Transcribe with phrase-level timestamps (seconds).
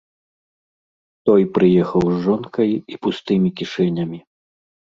[1.31, 4.19] Той прыехаў з жонкай і пустымі кішэнямі.